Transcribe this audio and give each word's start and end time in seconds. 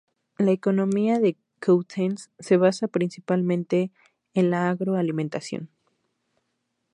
La 0.39 0.49
economía 0.49 1.19
de 1.19 1.37
Coutances 1.59 2.31
se 2.39 2.57
basa, 2.57 2.87
principalmente, 2.87 3.91
en 4.33 4.49
la 4.49 4.67
agro-alimentación. 4.67 5.69